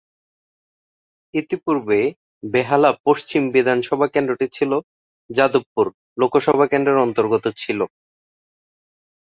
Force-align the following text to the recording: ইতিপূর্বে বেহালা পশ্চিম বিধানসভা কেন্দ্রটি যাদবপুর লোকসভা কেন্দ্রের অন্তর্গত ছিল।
ইতিপূর্বে 1.33 1.99
বেহালা 2.43 2.91
পশ্চিম 3.05 3.43
বিধানসভা 3.55 4.07
কেন্দ্রটি 4.07 4.47
যাদবপুর 5.29 5.85
লোকসভা 6.17 6.65
কেন্দ্রের 6.67 7.03
অন্তর্গত 7.05 7.45
ছিল। 7.57 7.79